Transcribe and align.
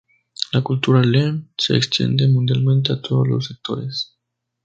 La 0.51 0.63
cultura 0.63 1.03
Lean 1.03 1.51
se 1.55 1.75
extiende 1.77 2.27
mundialmente 2.27 2.91
a 2.91 2.99
todos 2.99 3.27
los 3.27 3.45
sectores. 3.45 4.17